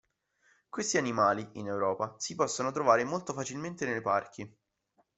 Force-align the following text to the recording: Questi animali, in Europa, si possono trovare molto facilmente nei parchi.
Questi 0.67 0.97
animali, 0.97 1.47
in 1.59 1.67
Europa, 1.67 2.15
si 2.17 2.33
possono 2.33 2.71
trovare 2.71 3.03
molto 3.03 3.33
facilmente 3.33 3.85
nei 3.85 4.01
parchi. 4.01 4.51